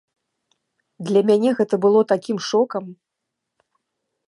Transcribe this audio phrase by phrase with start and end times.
[1.09, 2.83] Для мяне гэта было такім шокам!